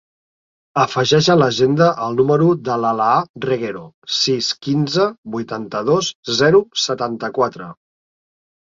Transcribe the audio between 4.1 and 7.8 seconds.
sis, quinze, vuitanta-dos, zero, setanta-quatre.